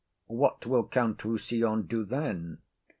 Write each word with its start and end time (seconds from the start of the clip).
What 0.29 0.65
will 0.65 0.87
Count 0.87 1.19
Rossillon 1.19 1.85
do 1.87 2.03
then? 2.03 2.57